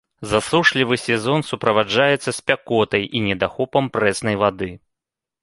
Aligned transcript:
Засушлівы 0.29 0.95
сезон 1.01 1.45
суправаджаецца 1.49 2.29
спякотай 2.39 3.03
і 3.21 3.23
недахопам 3.27 3.93
прэснай 4.01 4.35
вады. 4.47 4.73